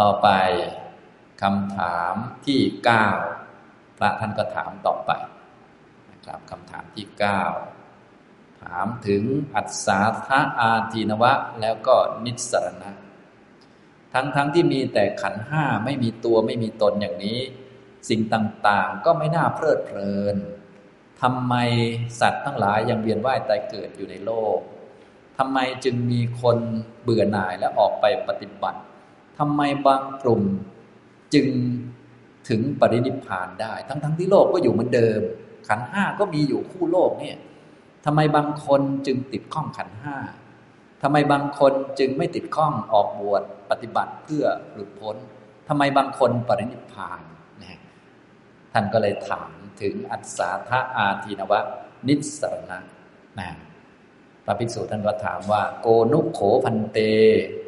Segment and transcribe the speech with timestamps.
[0.00, 0.28] ต่อไป
[1.42, 2.14] คำถาม
[2.46, 3.08] ที่เก้า
[3.98, 5.10] พระท่านก็ถามต่อไป
[6.10, 7.42] นะครับคำถามที่เก้า
[8.62, 9.22] ถามถึง
[9.54, 12.92] อัศาธาอาทีนวะ แล้วก็นิสรณะ
[14.12, 17.40] ทั้งๆทที่มีแต่ขันห้าไม่มีตัวไม่มีตนอย่างนี้
[18.08, 20.36] สิ่งต่างๆก็ไม่น่าเพลิดเพลิน
[21.22, 21.54] ทำไม
[22.20, 24.58] สัตว์ทั้งหลายยังเวียนว่ายตายเกิดอยู่ในโลก
[25.38, 26.58] ทำไมจึงมีคน
[27.02, 28.80] เบื่อหน่ายและออกไปปฏิบัติ
[29.38, 30.42] ทำไมบางกลุ่ม
[31.34, 31.46] จึง
[32.48, 35.20] ถึงปรินิพานได้ ทั้งๆทที่โลกก็อยู่เหมือนเดิม
[35.68, 37.36] ขันห้าก็มีอยู่คู่โลกเนี่ย
[38.04, 40.16] ทำไมบางคนจึงติดข้องขันห้า
[41.02, 45.16] ทำไมบางคนจึงไม่ติดข้องออกบวชปฏิบัติเพื่อหลุดพ้น
[45.68, 47.20] ทำไมบางคนปรินิพาน
[47.62, 47.80] นะ
[48.72, 51.60] ท่านก็เลยถามถึงอัศาธาอาทีนวะ
[52.08, 52.78] นิสรณะ
[53.38, 53.48] นะ
[54.44, 56.98] พระภิกษุท่านก็ถามว่า โกนุโขพันเต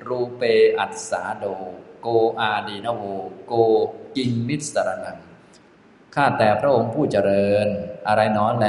[0.09, 0.43] รูเป
[0.79, 1.45] อัสสาโด
[2.01, 2.09] โก
[2.39, 3.02] อาดีนโว
[3.47, 3.52] โก
[4.16, 5.19] กิงนิสรณัง
[6.15, 7.69] ข้าแต่พระองค์ผู้เจริญ
[8.09, 8.66] อะไรน้อแล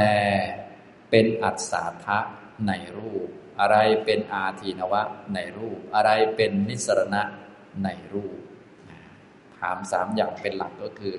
[1.09, 2.19] เป็นอัศาทะ
[2.67, 3.28] ในรูป
[3.59, 5.02] อะไรเป็นอาทีนวะ
[5.33, 7.22] ในรูป อะไรเป็นนิสรณะ
[7.83, 8.38] ในรูป
[9.59, 11.16] ถามสามอย่างเป็นหลักก็คือ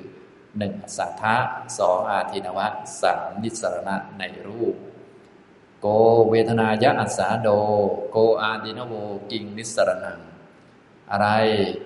[0.59, 1.37] หนึ่งสัทะ
[1.79, 2.67] สองอาทินวะ
[3.03, 4.75] สามนิสรณะในรูป
[5.81, 5.87] โก
[6.31, 7.49] เวทนายะอัสสาโด
[8.11, 8.93] โกอาดินโว
[9.31, 10.21] กิงนิสรนัง
[11.11, 11.29] อะไร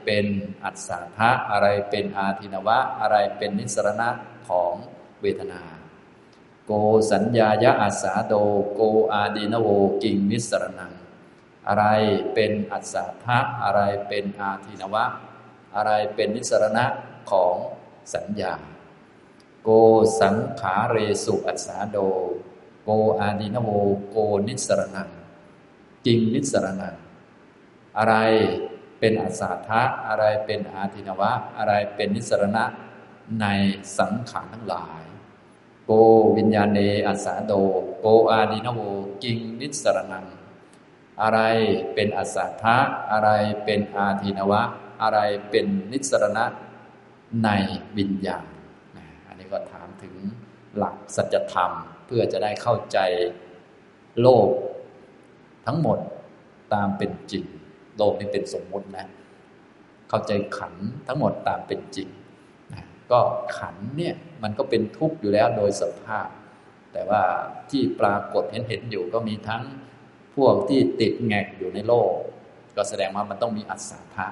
[0.04, 0.26] เป็น
[0.64, 4.08] อัศทะอะไรเป็นอาทินวะ อะไรเป็นนิสรณะ
[4.48, 4.72] ของ
[5.20, 5.62] เวทนา
[6.66, 6.72] โก
[7.12, 8.34] สัญญายะอัสสาโด
[8.74, 8.80] โก
[9.12, 9.68] อาดินโว
[10.02, 10.92] กิงนิสรนัง
[11.68, 11.84] อะไร
[12.34, 15.04] เป็นอัศทะอะไรเป็นอาทินวะ
[15.76, 16.84] อะไรเป็นนิสรณะ
[17.30, 17.54] ของ
[18.14, 18.54] สัญญา
[19.62, 19.68] โก
[20.20, 21.98] สังขาเรสุอัสสาโด
[22.84, 23.68] โกอาดินโว
[24.10, 24.16] โก
[24.46, 25.08] นิสรนัง
[26.06, 26.94] จริงนิสรนัง
[27.98, 28.14] อะไร
[28.98, 32.64] เป็นอัศาทะอะไรเป็นอาทินวะ อะไรเป็นนิสรณะ
[33.40, 33.46] ใน
[33.98, 35.02] สังขารทั้งหลาย
[35.84, 35.90] โก
[36.36, 37.52] วิญญาณเนอัสาโด
[38.00, 38.80] โกอาดินโว
[39.22, 40.26] กิงนิสรนัง
[41.22, 41.40] อะไร
[41.94, 42.76] เป็นอัศาทะ
[43.10, 43.28] อะไร
[43.64, 44.62] เป็นอาทินวะ
[45.02, 45.18] อะไร
[45.50, 46.44] เป็นนิสรณะ
[47.44, 47.48] ใน
[47.96, 48.46] วิญญาณ
[49.26, 50.14] อันนี้ก็ถามถึง
[50.76, 51.70] หลักสัจธรรม
[52.14, 52.98] พื่อจะได้เข้าใจ
[54.22, 54.48] โลก
[55.66, 55.98] ทั้งหมด
[56.74, 57.44] ตามเป็นจริง
[57.98, 59.06] โลกนี้เป็นสมมุตินะ
[60.08, 60.74] เข้าใจขัน
[61.06, 62.08] ทั้งหมดตามเป็นจริง
[62.72, 63.20] นะก็
[63.58, 66.28] ขันเนี่ยมันก็เป็นทุกข์อยู่แล้วโดยสภาพ
[66.92, 67.22] แต่ว่า
[67.70, 69.62] ที่ปรากฏเห็นเห็นอยู่ก็มีทั้ง
[70.36, 72.10] พวกที่ติดแงกอยู่ในโลก
[72.76, 74.28] ก็แสดงว่ามันต้องมีอัศธา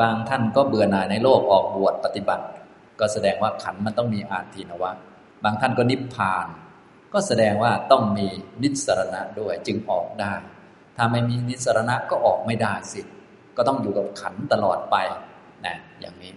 [0.00, 2.44] บางท่านก็เบื่อหน่ายในโลกออกบวชปฏิบัติ
[3.00, 4.92] ก็แสดงว่าขันมันต้องมีอาทีนวะ
[5.44, 6.46] บางท่านก็นิพพาน
[7.12, 8.28] ก็แสดงว่าต้องมี
[8.62, 10.34] นิสรณะด้วยจึงออกได้
[10.96, 13.00] ถ้าไม่มีนิสรณะก็ออกไม่ได้สิ
[13.56, 14.96] ก็ต้องอยู่กับขันตลอดไป
[15.66, 16.32] นะอย่างนี้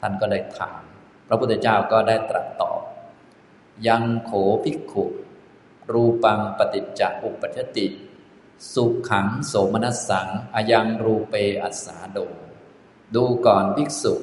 [0.00, 0.82] ท่านก็เลยถาม
[1.28, 2.80] พระพุทธเจ้าก็ได้ตรัสตอบ
[3.86, 4.32] ยังโข
[4.64, 5.04] ภิกขุ
[5.92, 7.86] รูปังปฏิจจอุปัชติ
[8.72, 12.18] สุขังโสมนัสสังอายังรูเปอัสสาโด
[13.14, 14.14] ดูก่อนภิกษุ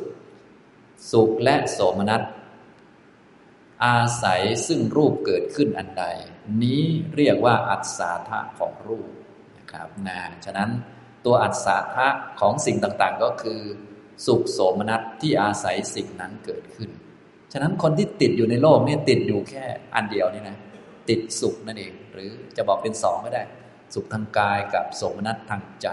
[1.12, 2.22] สุขและโสมนัส
[3.84, 6.06] อาศัยซึ่งรูปเกิดขึ้นอันใด
[6.63, 6.84] นี้
[7.16, 9.09] เรียกว่าอัศาธะของรูป
[9.58, 10.69] นะครับนะฉะนั้น
[11.25, 12.08] ตัวอัศาธะ
[12.40, 13.62] ของสิ่งต่างๆ ก็คือ
[14.25, 16.90] สุขโสมนัสที่อาศัยสิ่งนั้นเกิดขึ้น
[17.53, 19.66] ฉะนั้นคนที่ติดอยู่ในโลกนี่ติดอยู่แค่
[19.96, 20.57] อันเดียวนี่นะ
[21.09, 23.44] ติดสุขนั่นเอง หรือจะบอกเป็นสองก็ได้
[23.94, 25.88] สุขทางกายกับโสมนัสทางใจ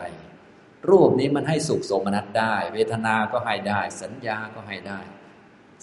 [0.90, 5.00] รูปนี้มันให้สุขโสมนัสได้ เวทนาก็ให้ได้ สัญญาก็ให้ได้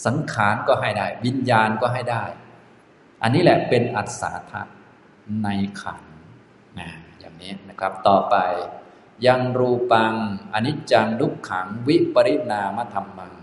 [0.06, 2.24] สังขารก็ให้ได้ วิญญาณก็ให้ได้
[3.22, 4.62] อันนี้แหละเป็นอัศทะ
[5.44, 5.48] ใน
[5.82, 6.02] ขัน
[6.80, 6.90] นะ
[7.20, 8.36] อย่างนี้นะครับ ต่อไป
[9.28, 10.14] ยังรูปัง
[10.54, 13.34] อนิจจังทุกขังวิปริณามธรรมัง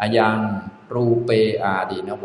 [0.00, 0.38] อายัง
[0.94, 1.30] รูเป
[1.64, 2.24] อาดีนโว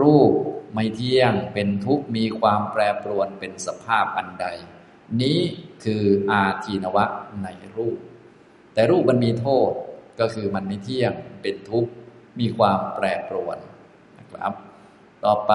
[0.00, 0.32] รูป
[0.72, 4.46] ไม่เที่ยงเป็นทุกข์มีความแปรปรวนเป็นสภาพอันใด
[5.20, 5.38] นี้
[5.84, 7.04] คืออาทีนวะ
[7.42, 7.98] ในรูป
[8.74, 9.70] แต่รูปมันมีโทษ
[10.20, 11.12] ก็คือมันไม่เที่ยง
[11.42, 11.90] เป็นทุกข์
[12.38, 13.58] มีความแปรปรวน
[14.18, 14.52] นะครับ
[15.24, 15.54] ต่อไป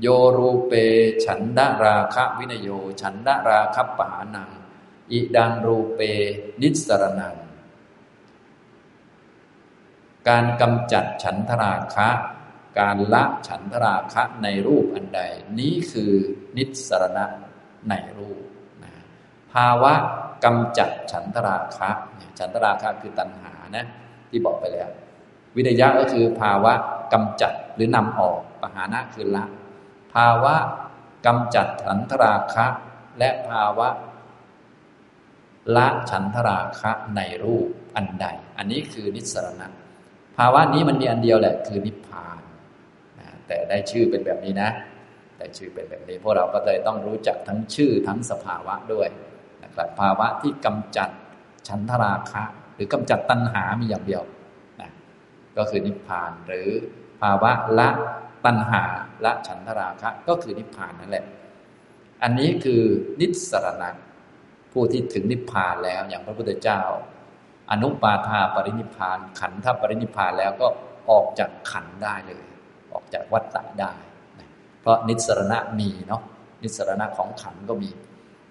[0.00, 0.06] โย
[0.36, 0.72] รูเป
[1.24, 2.68] ฉันดาราคะวินโย
[3.02, 4.50] ฉันดาราคะปหานัง
[5.10, 6.00] อิดังรูเป
[6.60, 7.36] นิสรนัง
[10.28, 12.08] การกำจัดฉันทราคะ
[12.78, 15.20] การละฉันทราคะในรูปอันใด
[15.58, 16.12] นี้คือ
[16.56, 17.26] นิสรณะ
[17.88, 18.42] ในรูป
[18.82, 18.92] นะ
[19.52, 19.94] ภาวะ
[20.44, 21.90] กำจัดฉันทราคะ
[22.38, 23.86] ฉันทราคะคือตัณหานะ
[24.30, 24.88] ที่บอกไปแล้ว
[25.56, 26.72] วิทยะก็คือภาวะ
[27.12, 29.44] กำจัดหรือนำออกปหานะคือละ
[30.14, 30.54] ภาวะ
[31.26, 32.66] กำจัดฉันทราคะ
[33.18, 33.88] และภาวะ
[35.76, 37.66] ละฉันทราคะในรูป
[37.96, 38.26] อันใด
[38.58, 39.66] อันนี้คือนิสรณะ
[40.36, 42.38] ภาวะนี้มันมีอันเดียวแหละคือนิพพาน
[43.18, 44.70] นะแต่ได้ชื่อเป็นแบบนี้นะ
[45.36, 49.08] แต่ชื่อเป็นแบบนี้พวกเราก็เลยต้องรู้จักทั้งชื่อทั้งสภาวะด้วย
[49.64, 51.10] นะครับภาวะที่กำจัด
[51.68, 52.42] ฉันทราคะ
[52.74, 54.22] หรือกำจัดตัณหามีอย่างเดียว
[55.56, 56.68] ก็คือนิพพาน หรือ
[57.20, 57.88] ภาวะละ
[58.44, 58.82] ตัณหา
[59.24, 61.24] ละฉันทราคะ ก็คือนิพพานนั่นแหละ
[62.22, 62.82] อันนี้คือ
[63.20, 63.90] นิสรณะ
[64.72, 66.80] ผู้ที่ถึงนิพพานแล้วอย่างพระพุทธเจ้า
[67.70, 70.66] อนุปาทาปรินิพพาน ขันธปรินิพานแล้วก็
[71.10, 72.44] ออกจากขันได้เลย
[72.92, 73.92] ออกจากวัฏฏะได้
[74.80, 76.22] เพราะนิสรณะมีเนาะ
[76.62, 77.90] นิสรณะของขันก็มี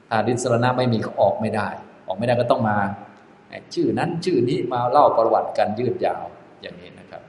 [0.09, 1.69] ถ้านิสรณะไม่มีก็ออกไม่ได้
[2.07, 2.77] ออกไม่ได้ก็ต้องมา
[3.74, 6.24] ชื่อนั้นชื่อนี้มาเล่าประวัติกันยืดยาว
[6.62, 7.22] อย่างนี้นะครับ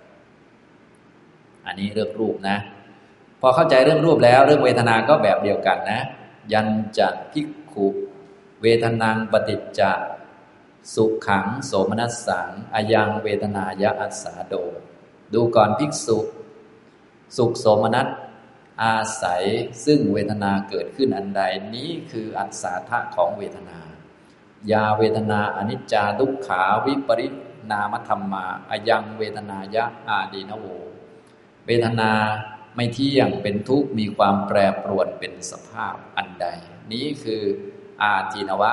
[1.66, 2.58] อันนี้เรื่องรูปนะ
[3.40, 6.00] พอเข้าใจเรื่องรูปแล้ว เรื่องเวทนาก็แบบเดียวกันนะ
[6.52, 6.68] ยัน
[6.98, 7.86] จะพิกขุ
[8.62, 9.92] เวทนางปฏิจจะ
[10.94, 14.54] สุขขังโสมนัสสังอายังเวทนายะอัสสาโด
[15.34, 16.18] ดูก่อนภิกษุ
[17.36, 18.06] สุขโสมนัส
[18.82, 19.44] อาศัย
[19.84, 21.42] ซึ่งเวทนาเกิดขึ้นอันใด
[21.74, 23.78] นี้คืออัศาธะของเวทนา
[24.72, 27.28] ยาเวทนาอนิจจาทุกขาวิปริ
[27.70, 30.66] ณามธรรมาอายังเวทนายะอาดีนโว
[31.66, 32.12] เวทนา
[32.76, 36.46] ไม่เที่ยงเป็นทุกข์มีความแปรปรวนเป็นสภาพอันใด
[36.92, 37.42] นี้คือ
[38.02, 38.70] อาจีนวะ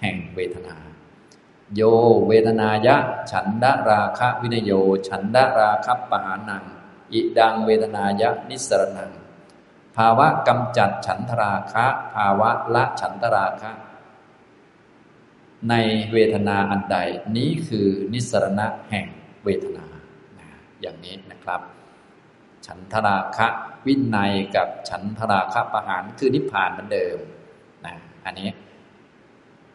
[0.00, 0.76] แห่งเวทนา
[1.74, 1.82] โย
[2.28, 2.96] เวทนายะ
[3.30, 4.72] ฉันดาราคะวินโย
[5.08, 6.64] ฉันดาราคัปหานัง
[7.12, 9.10] อิดังเวทนายะนิสรนัง
[9.96, 13.72] ภาวะกำจัดฉันทราคะ ภาวะละฉันทราคะ
[15.70, 15.74] ใน
[16.12, 16.98] เวทนาอันใด
[17.36, 19.06] นี้คือนิสรณะแห่ง
[19.44, 19.86] เวทนา
[20.80, 21.60] อย่างนี้นะครับ
[22.66, 23.48] ฉันทราคะ
[23.86, 27.18] วินัยกับฉันทราคะประหารคือนิพพานเหมือนเดิม
[27.86, 27.94] นะ
[28.24, 28.48] อันนี้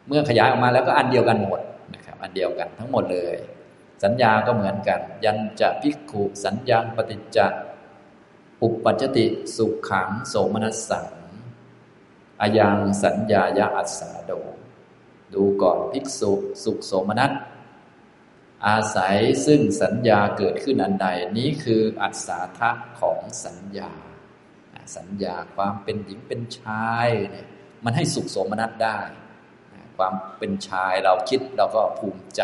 [0.07, 1.61] เมื่อขยายออกมาแล้วก็อันเดียวกันหมด
[1.93, 3.37] นะครับ อันเดียวกันทั้งหมดเลย
[4.03, 7.39] สัญญาก็เหมือนกัน ยันจะพิกขุสัญญาปฏิจจ
[8.61, 9.25] อุปปัจติ
[9.55, 11.07] สุขขังโสมนัสสัง
[12.41, 14.31] อายังสัญญายาอัสสาโด
[15.35, 16.31] ดูก่อนภิกษุ
[16.63, 17.31] สุขโสมนัส
[18.67, 21.07] อาศัยซึ่งสัญญาเกิดขึ้นอันใด
[21.37, 22.69] นี้คืออัศาทะ
[22.99, 23.91] ของสัญญา
[24.97, 27.47] สัญญาความเป็นหญิงเป็นชายเนี่ย
[27.83, 28.99] มันให้สุขสมนัตได้
[29.97, 32.41] ความเป็นชายเราคิดเราก็ภูมิใจ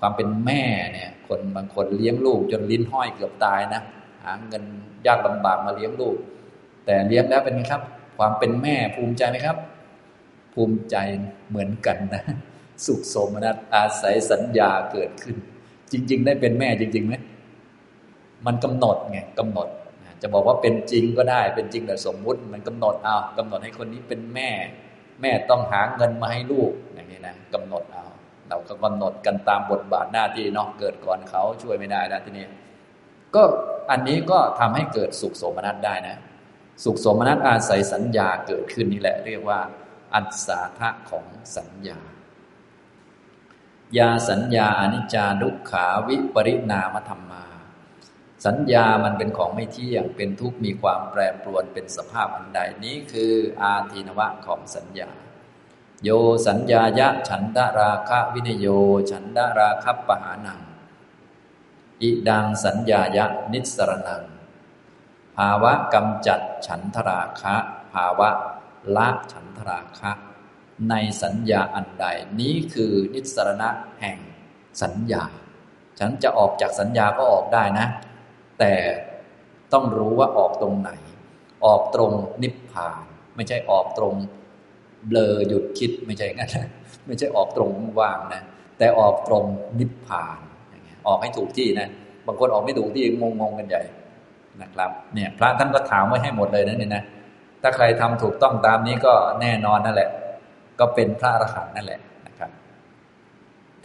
[0.00, 0.62] ความเป็นแม่
[0.92, 3.82] เนี่ยคนบางคนเลี้ยงลูกจนลิ้นห้อยเกือบตายนะ
[4.24, 4.64] หาเงิน
[5.06, 6.16] ยากลำบากมาเลี้ยงลูก
[6.86, 7.82] แต่เลี้ยงแล้วเป็นไงครับ
[8.18, 9.56] ความเป็นแม่ภูมิใจไหมครับ
[10.56, 10.96] ภูมิใจ
[11.48, 12.24] เหมือนกันนะ
[12.86, 15.36] สุขสมนัตอาศัยสัญญาเกิดขึ้น
[15.92, 17.14] จริง ๆ ได้เป็นแม่จริงๆไหม
[18.46, 19.68] มันกำหนดไงกำหนด
[20.22, 24.50] จะบอกว่าเป็นจริงก็ได้ เป็นจริงแต่สมมุติ มันกำหนดเอากำหนดให้คนนี้เป็นแม่
[25.20, 28.04] แม่ต้องหาเงินมาให้ลูกอย่างนี้นะกำหนดเอา
[28.48, 32.46] เราก็กำหนดกันตามบทบาทหน้าที่เนาะเกิดก่อนเขาช่วยไม่ได้แล้วทีนี้
[33.34, 33.42] ก็
[33.90, 36.16] อันนี้ก็ทำให้เกิดสุขโสมนัสได้นะ
[36.84, 39.58] สุขโสมนัสอาศัยสัญญาเกิดขึ้นนี่แหละ เรียกว่า
[40.14, 41.26] อัศาทะของ
[41.56, 42.00] สัญญา
[43.96, 47.44] ยาสัญญาอนิจจาดุขาวิปริณามธรรมา
[48.46, 53.32] สัญญามันเป็นของไม่เที่ยง เป็นทุกข์มีความแปรปรวนเป็นสภาพอันใดนี้คือ
[53.62, 55.10] อาทีนวะของสัญญา
[56.02, 56.10] โย
[56.46, 58.66] สัญญายะฉันดาราคะวินโย
[59.10, 60.60] ฉันดาราคับปหานัง
[62.02, 64.24] อิดังสัญญายะนิสรนัง
[65.36, 67.56] ภาวะกำจัดฉันทราคะ
[67.92, 68.30] ภาวะ
[68.96, 70.12] ละฉันทราคะ
[70.90, 72.06] ในสัญญาอันใด
[72.40, 73.68] นี้คือนิสรณะ
[74.00, 74.18] แห่ง
[74.82, 75.24] สัญญา
[75.98, 77.86] ฉันจะออกจากสัญญาก็ออกได้นะ
[78.58, 78.72] แต่
[79.72, 80.90] ต้องรู้ว่าออกตรงไหน
[81.66, 82.12] ออกตรง
[82.42, 83.04] นิพพาน
[83.36, 84.14] ไม่ใช่ออกตรง
[85.06, 86.50] เบลอหยุดคิดไม่ใช่งั้น
[87.06, 88.42] ไม่ใช่ออกตรงว่างนะ
[88.78, 89.44] แต่ออกตรง
[89.78, 90.38] นิพพาน
[91.06, 91.88] ออกให้ถูกที่นะ
[92.26, 93.82] บางคนออกไม่ถูกที่งงงกันใหญ่
[94.62, 97.02] นะครับ เนี่ย พระท่านก็ถามไว้ให้หมดเลยนะเนี่ยนะ
[97.62, 100.10] ถ้าใครทำถูกต้องตามนี้ก็แน่นอนนั่นแหละ
[100.78, 102.50] ก็เป็นพระอรหันต์นั่นแหละนะครับ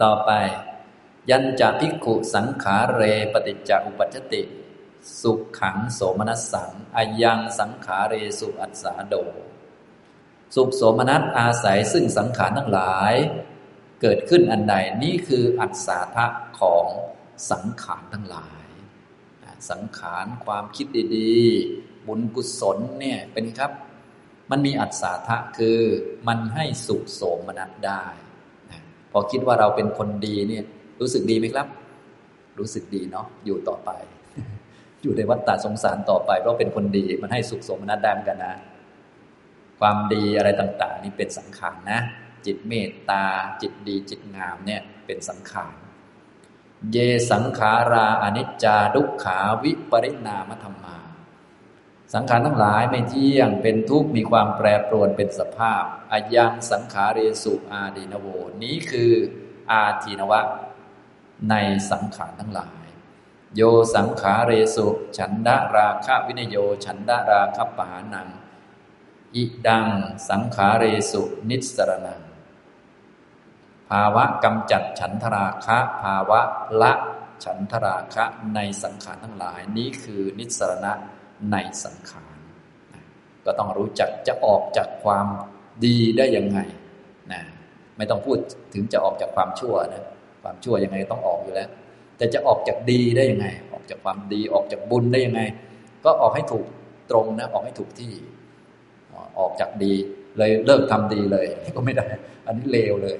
[0.02, 0.30] ต่อไป
[1.30, 3.02] ยันจะพิกขุสังขาเร
[3.32, 4.42] ปฏิจจอุปัชติ
[5.22, 9.14] สุขขังโสมนัสสังอายังสังขาเรสุอัสสาโด
[10.54, 13.14] สุขโสมนัสอาศัยซึ่งสังขารทั้งหลาย
[14.00, 16.26] เกิดขึ้นอันใดนี่คืออัศาทะ
[16.60, 16.86] ของ
[17.50, 18.66] สังขารทั้งหลาย
[19.70, 20.86] สังขารความคิด
[21.16, 23.72] ดีๆ บุญกุศลเนี่ยเป็นครับ
[24.50, 25.78] มันมีอัศาทะคือ
[26.28, 28.04] มันให้สุขโสมนัสได้
[29.12, 30.62] พอคิดว่าเราเป็นคนดีเนี่ย
[31.00, 31.66] รู้สึกดีไหมครับ
[32.58, 33.90] รู้สึกดีเนาะอยู่ต่อไป
[35.02, 38.54] อยู่ในวัฏฏะสงสารต่อไป เพราะเป็นคนดีมันให้สุขสมนัตได้เหมือนกันนะ
[39.80, 42.00] ความดีอะไรต่างๆ นี่เป็นสังขารนะ
[42.46, 43.24] จิตเมตตา
[43.62, 45.74] จิตดีจิตงามเนี่ยเป็นสังขาร
[46.92, 46.98] เย
[47.30, 50.96] สังขาราอนิจจาดุขาวิปริณามธรรมา
[52.14, 58.26] สังขารทั้งหลายไม่เที่ยงเป็นทุกข์มีความแปรปรวนเป็นสภาพอายังสังขาเรสุอาดีนโว
[58.62, 59.12] นี้คือ
[59.70, 60.40] อาทีนวะ
[61.50, 61.54] ใน
[61.90, 62.84] สังขารทั้งหลาย
[63.56, 63.62] โย
[63.94, 64.86] สังขาเรสุ
[65.18, 68.28] ฉันดาราคะวินโย ฉันดาราคะปหานัง
[69.34, 69.86] อิดัง
[70.28, 72.22] สังขาเรสุนิสรนัง
[73.88, 76.40] ภาวะกำจัดฉันทราคะ ภาวะ
[76.82, 76.92] ละ
[77.44, 80.92] ฉันทราคะในสังขารทั้งหลาย นี้คือนิสรณะ
[81.50, 82.36] ในสังขาร
[83.44, 85.26] ก็ต้องรู้จักจะออกจากความ
[85.84, 86.58] ดีได้ยังไง
[87.32, 87.40] นะ
[87.96, 88.38] ไม่ต้องพูด
[88.74, 90.04] ถึงจะออกจากความชั่วนะ
[90.42, 91.68] ความชั่วยังไงต้องออกอยู่แล้ว
[92.16, 95.40] แต่จะออกจากดีได้ยังไง ออกจากความดีออกจากบุญได้ยังไง
[96.04, 96.66] ก็ออกให้ถูก
[97.10, 98.12] ตรงนะออกให้ถูกที่
[99.38, 99.92] ออกจากดี
[100.38, 101.46] เลยเลิกทำดีเลย
[101.76, 102.06] ก็ไม่ได้
[102.46, 103.18] อันนี้เลวเลย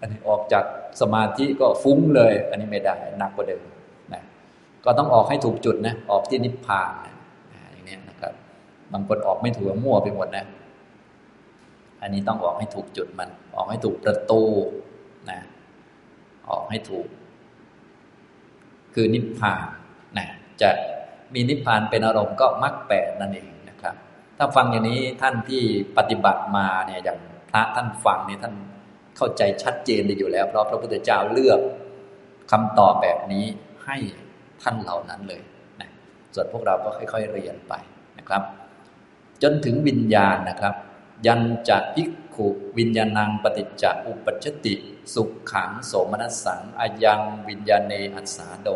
[0.00, 0.64] อันนี้ออกจาก
[1.00, 3.62] สมาธิก็ฟุ้งเลย อันนี้ไม่ได้หนักกว่าเดิม
[4.90, 7.14] ก็ต้องออกให้ถูกจุดนะ ออกที่นิพพานนะ
[7.70, 8.32] อย่างนี้นะครับ
[8.92, 10.44] บางคนออกไม่ถูกมั่วไปหมดนะ
[12.02, 14.42] อันนี้ต้องออกให้ถูกจุดมัน ออกให้ถูกประตู
[15.30, 15.40] นะ
[16.50, 17.06] ออกให้ถูก
[18.94, 19.62] คือนิพพาน
[20.18, 20.26] นะ
[20.60, 20.70] จะ
[21.34, 23.94] มีนิพพานเป็นอารมณ์ก็มรรคแปดนั่นเองนะครับ
[24.38, 25.62] ถ้าฟังอย่างนี้ท่านที่
[25.96, 27.18] ปฏิบัติมาเนี่ยอย่าง
[27.50, 28.54] พระท่านฟังเนี่ยท่าน
[29.16, 31.60] เข้าใจชัดเจนดีอยู่แล้ว เพราะพระพุทธเจ้าเลือก
[32.50, 33.44] คำตอบแบบนี้
[33.86, 33.96] ให้
[34.62, 35.42] ท่านเหล่านั้นเลย
[35.80, 35.90] นะ
[36.34, 37.74] ส่วนพวกเราก็ค่อย ๆ เรียนไป
[38.18, 38.42] นะครับ
[39.42, 40.74] จนถึงวิญญาณนะครับ
[41.26, 42.48] ยันจะพิกขุ
[42.78, 44.74] วิญญาณังปฏิจจอุปัชติ
[45.14, 48.68] สุขขังโสมนัสสังอายังวิญญาณเนอัสสาโด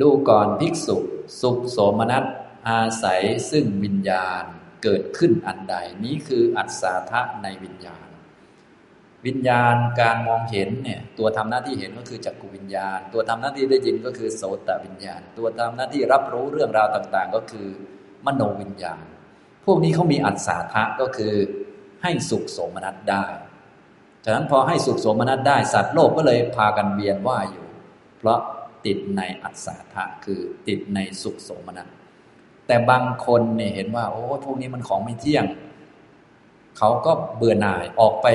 [0.00, 0.96] ดูก่อนภิกษุ
[1.40, 2.24] สุขโสมนัส
[2.68, 4.44] อาศัยซึ่งวิญญาณ
[4.82, 8.06] เกิดขึ้นอันใดนี้คืออัศทะในวิญญาณ
[9.26, 17.68] วิญญาณการมองเห็นเนี่ยตัวทำหน้าที่เห็นก็คือจักรวิญญาณ ตัวทำหน้าที่ได้ยินก็คือโสตวิญญาณ ตัวทำหน้าที่รับรู้เรื่องราวต่าง ๆ ก็คือ
[18.26, 19.04] มโนวิญญาณ
[19.66, 21.34] พวกนี้เขามีอัศทะก็คือ
[22.02, 23.26] ให้สุขโสมนัสได้
[24.24, 27.66] ฉะนั้นพอให้สุขโสมนัสได้สัตว์โลกก็เลยพากันเวียนว่ายอยู่
[28.18, 28.38] เพราะ
[28.86, 31.88] ติดในอัศทะคือติดในสุขโสมนัส
[32.66, 35.44] แต่บางคนเนี่ยเห็นว่า โอ้พวกนี้มันของไม่เที่ยง
[36.78, 38.26] เขาก็เบื่อหน่ายออกไป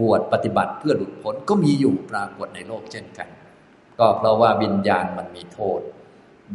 [0.00, 3.28] บวชปฏิบัติเพื่อหลุดพ้นก็มีอยู่ปรากฏในโลกเช่นกัน
[3.98, 5.80] ก็เพราะว่าวิญญาณมันมีโทษ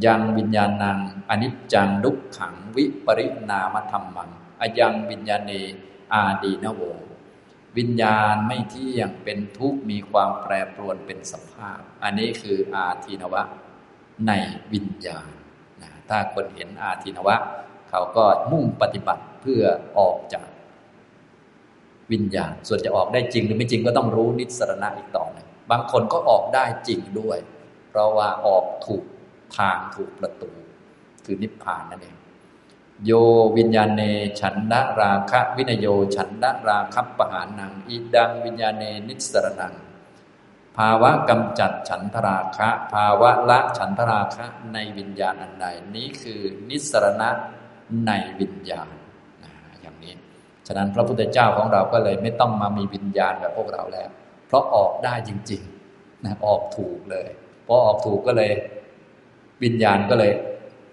[0.05, 0.97] ยังวิญญาณนาง
[1.29, 4.29] อนิจจังดุขขังวิปริณามธรรมัง
[4.61, 5.51] อายังวิญญาณเน
[6.13, 6.81] อาดีนโว
[7.77, 13.43] วิญญาณไม่เที่ยงเป็นทุกข์มีความแปรปรวนเป็นสภาพ อันนี้คืออาทีนวะ
[14.27, 14.31] ใน
[14.73, 15.29] วิญญาณ
[15.81, 17.35] นะถ้าคนเห็นอาทีนวะ
[17.89, 19.63] เขาก็มุ่งปฏิบัติเพื่อ
[19.99, 20.45] ออกจาก
[22.11, 27.37] วิญญาณ ส่วนจะออกได้จริงหรือไม่จริงก็ต้องรู้นิสรณะอีกต่อหนึ่งบางคนก็ออกได้จริงด้วย
[27.89, 29.03] เพราะว่าออกถูก
[29.57, 30.51] ทางถูกประตู
[31.25, 32.15] คือนิพพานนั่นเอง
[33.05, 33.11] โย
[33.57, 34.01] วิญญาณเน
[34.39, 39.73] ฉันดะราคะวินโยฉันดะราคับปหานังอีดังวิญญาณเนนิสรนัง
[40.77, 47.29] ภาวะกำจัดฉันทราคะ ภาวะละฉันทราคะในวิญญาณอันใดนี้คือนิสรณะ
[48.05, 48.89] ในวิญญาณ
[49.81, 50.13] อย่างนี้
[50.71, 54.09] ฉะนั้นพระพุทธเจ้าของเราก็เลยไม่ต้องมามีวิญญาณแบบพวกเราแล้ว
[54.47, 57.27] เพราะออกได้จริงๆนะออกถูกเลย
[57.67, 58.51] พอออกถูกก็เลย
[59.63, 60.31] วิญญาณก็เลย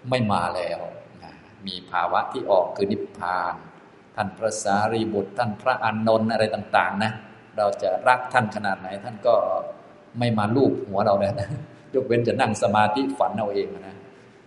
[0.09, 0.79] ไม่มาแล้ว
[1.23, 1.33] นะ
[1.67, 3.53] มีภาวะที่ออกคือนิพพาน
[4.15, 7.11] ท่านพระสารีบุตร ท่านพระอานนท์อะไรต่าง ๆ นะ
[7.57, 9.35] เราจะรักท่านขนาดไหน ท่านก็
[10.19, 11.49] ไม่มาลูบหัวเราเลยนะ
[11.93, 13.95] ยกเว้นจะนั่งสมาธิฝันเอาเองนะ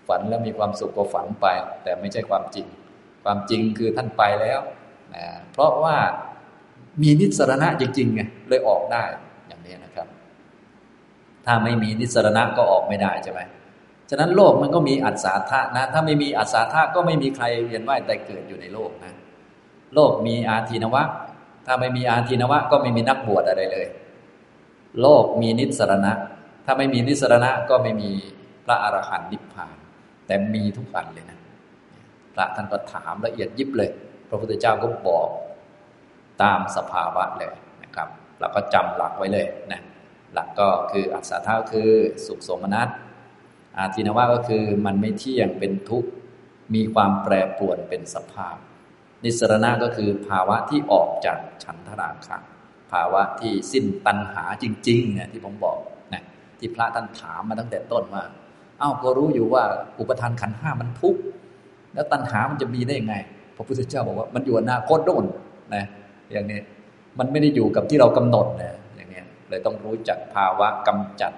[0.09, 1.47] ฝันแล้วมีความสุขก็ฝันไป
[1.83, 2.67] แต่ไม่ใช่ความจริง
[3.25, 4.61] ความจริงคือท่านไปแล้ว
[5.15, 5.97] นะเพราะว่า
[7.03, 9.03] มีนิสรณะจริงๆไงเลยออกได้
[9.49, 10.07] อย่างนี้นะครับ
[11.47, 13.41] ถ้าไม่มีนิสรณะก็ออกไม่ได้ใช่ไหม
[14.11, 19.13] ฉะนั้นโลกมันก็มีอัศธานะ ถ้าไม่มีอัศธาก็ไม่มีใครเวียนว่ายแต่เกิดอยู่ในโลกนะ
[19.95, 21.03] โลกมีอาทีนวะ
[21.67, 23.87] ถ้าไม่มีอาทีนวะ ก็ไม่มีนักบวชอะไรเลย
[25.01, 26.13] โลกมีนิสรณะ
[26.67, 28.11] ถ้าไม่มีนิสรณะก็ไม่มี
[28.65, 29.77] พระอรหันต์นิพพาน
[30.27, 31.39] แต่มีทุกอันเลยนะ
[32.35, 33.91] พระท่านก็ถามละเอียดยิบเลย
[34.31, 35.29] พระพุทธเจ้าก็บอก
[36.43, 38.09] ตามสภาวะเลยนะครับ
[38.41, 39.81] เราก็จำหลักไว้เลยนะ
[40.35, 41.91] หลักก็คืออัศธาคือ
[42.27, 42.89] สุขสมนัต
[43.79, 46.11] อาทินวะก็คือมันไม่เที่ยงเป็นทุกข์
[46.75, 48.57] มีความแปรปรวนเป็นสภาพ
[49.25, 52.37] นิสรณะก็คือภาวะที่ออกจากฉันทราคะ
[52.93, 55.79] ภาวะที่สิ้นตัณหาจริงๆเนี่ยที่ผมบอก
[56.13, 56.23] นะ
[56.59, 58.25] ที่พระท่านถามมาตั้งแต่ต้นว่า
[58.81, 59.63] อ้าวก็รู้อยู่ว่า
[59.99, 61.21] อุปทานขันห้ามันทุกข์
[61.95, 63.17] แล้วตัณหามันจะมีได้ยังไง
[63.61, 65.25] ระพุทธเจ้าบอกว่ามันอยู่อนาคตโน่น
[65.75, 65.85] นะ
[66.33, 66.61] อย่างนี้
[67.19, 71.33] มันไม่ได้อยู่กับที่เรากำหนดนะอย่างนี้เลยต้องรู้จักภาวะกำจัด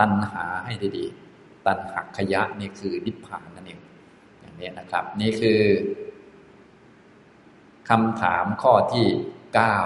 [0.00, 3.80] ตัณหาให้ดีๆตัณหักขยะนี่คือนิพพานนั่นเอง
[4.40, 5.60] อย่างนี้นะครับ นี่คือ
[7.88, 9.06] คำถามข้อที่
[9.54, 9.76] เก้า